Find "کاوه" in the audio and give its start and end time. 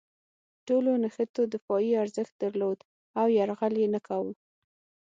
4.07-4.33